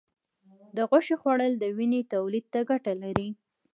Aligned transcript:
د 0.75 0.77
غوښې 0.89 1.15
خوړل 1.21 1.53
د 1.57 1.63
وینې 1.77 2.01
تولید 2.13 2.45
ته 2.53 2.59
ګټه 2.69 2.93
لري. 3.03 3.29